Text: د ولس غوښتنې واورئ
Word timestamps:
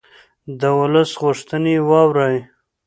د 0.59 0.61
ولس 0.79 1.11
غوښتنې 1.21 1.75
واورئ 1.89 2.37